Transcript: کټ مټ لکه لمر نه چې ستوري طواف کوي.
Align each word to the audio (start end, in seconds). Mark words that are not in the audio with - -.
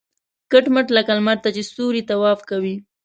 کټ 0.51 0.65
مټ 0.73 0.87
لکه 0.97 1.11
لمر 1.17 1.37
نه 1.43 1.49
چې 1.55 1.61
ستوري 1.69 2.01
طواف 2.09 2.39
کوي. 2.49 2.75